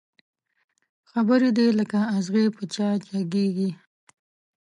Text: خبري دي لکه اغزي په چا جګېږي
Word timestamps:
خبري 1.11 1.49
دي 1.57 1.67
لکه 1.79 1.99
اغزي 2.15 2.45
په 2.55 2.63
چا 2.73 2.87
جګېږي 3.07 3.69